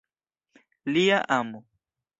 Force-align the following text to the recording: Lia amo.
Lia 0.93 1.19
amo. 1.37 1.59